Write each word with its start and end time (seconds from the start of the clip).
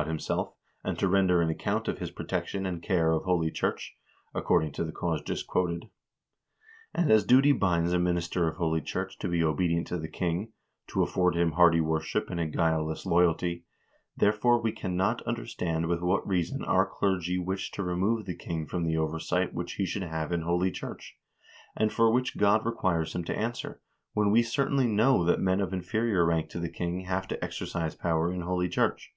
i— 0.00 0.02
2d 0.02 0.06
402 0.16 0.16
HISTORY 0.16 0.32
OF 0.32 0.56
THE 0.56 0.56
NORWEGIAN 0.64 0.68
PEOPLE 0.72 0.78
himself, 0.78 0.82
and 0.82 0.98
to 0.98 1.08
render 1.08 1.42
an 1.42 1.50
account 1.50 1.88
of 1.88 1.98
his 1.98 2.10
protection 2.10 2.64
and 2.64 2.82
care 2.82 3.12
of 3.12 3.24
holy 3.24 3.50
church, 3.50 3.96
according 4.34 4.72
to 4.72 4.84
the 4.84 4.92
cause 4.92 5.20
just 5.20 5.46
quoted; 5.46 5.90
and 6.94 7.10
as 7.10 7.24
duty 7.26 7.52
binds 7.52 7.92
a 7.92 7.98
minister 7.98 8.48
of 8.48 8.56
holy 8.56 8.80
church 8.80 9.18
to 9.18 9.28
be 9.28 9.44
obedient 9.44 9.86
to 9.88 9.98
the 9.98 10.08
king, 10.08 10.52
to 10.86 11.02
afford 11.02 11.36
him 11.36 11.52
hearty 11.52 11.82
worship 11.82 12.30
and 12.30 12.40
a 12.40 12.46
guileless 12.46 13.04
loyalty; 13.04 13.66
therefore 14.16 14.58
we 14.58 14.72
cannot 14.72 15.20
under 15.26 15.44
stand 15.44 15.84
with 15.84 16.00
what 16.00 16.26
reason 16.26 16.64
our 16.64 16.86
clergy 16.86 17.38
wish 17.38 17.70
to 17.72 17.82
remove 17.82 18.24
the 18.24 18.34
king 18.34 18.64
from 18.66 18.84
the 18.84 18.96
oversight 18.96 19.52
which 19.52 19.74
he 19.74 19.84
should 19.84 20.00
have 20.02 20.32
in 20.32 20.40
holy 20.40 20.70
church, 20.70 21.18
and 21.76 21.92
for 21.92 22.10
which 22.10 22.38
God 22.38 22.64
requires 22.64 23.14
him 23.14 23.22
to 23.24 23.36
answer, 23.38 23.82
when 24.14 24.30
we 24.30 24.42
certainly 24.42 24.86
know 24.86 25.26
that 25.26 25.40
men 25.40 25.60
of 25.60 25.74
inferior 25.74 26.24
rank 26.24 26.48
to 26.48 26.58
the 26.58 26.70
king 26.70 27.00
have 27.02 27.28
to 27.28 27.44
exercise 27.44 27.94
power 27.94 28.32
in 28.32 28.40
holy 28.40 28.70
church. 28.70 29.12